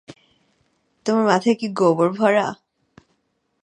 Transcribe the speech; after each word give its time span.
তোমার 1.05 1.25
মাথায় 1.25 1.55
কি 1.55 1.67
গবর 1.79 2.09
ভরা? 2.11 2.47